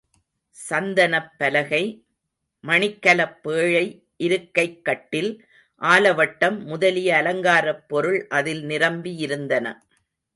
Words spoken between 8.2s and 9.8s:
அதில் நிரம்பியிருந்தன.